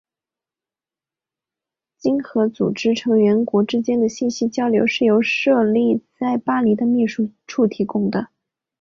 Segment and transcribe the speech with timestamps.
[1.99, 8.29] 经合组织成员国之间的信息交流是由设立在巴黎的秘书处提供的。